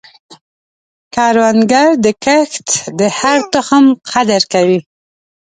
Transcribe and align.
کروندګر 1.13 1.89
د 2.05 2.07
کښت 2.23 2.67
د 2.99 3.01
هر 3.19 3.39
تخم 3.53 3.85
قدر 4.11 4.41
کوي 4.53 4.79